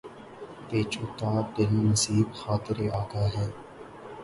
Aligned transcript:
پیچ 0.67 0.91
و 1.01 1.05
تابِ 1.17 1.45
دل 1.55 1.71
نصیبِ 1.87 2.27
خاطرِ 2.39 2.77
آگاہ 3.01 3.27
ہے 3.35 3.47